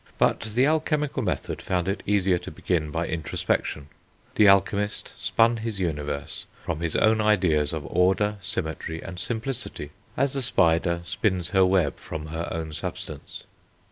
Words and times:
But 0.17 0.39
the 0.39 0.65
alchemical 0.65 1.21
method 1.21 1.61
found 1.61 1.87
it 1.87 2.01
easier 2.07 2.39
to 2.39 2.49
begin 2.49 2.89
by 2.89 3.05
introspection. 3.05 3.87
The 4.33 4.47
alchemist 4.49 5.13
spun 5.19 5.57
his 5.57 5.79
universe 5.79 6.47
from 6.65 6.79
his 6.79 6.95
own 6.95 7.21
ideas 7.21 7.71
of 7.71 7.85
order, 7.85 8.37
symmetry, 8.41 8.99
and 8.99 9.19
simplicity, 9.19 9.91
as 10.17 10.33
the 10.33 10.41
spider 10.41 11.01
spins 11.05 11.49
her 11.51 11.67
web 11.67 11.97
from 11.97 12.29
her 12.33 12.47
own 12.51 12.73
substance. 12.73 13.43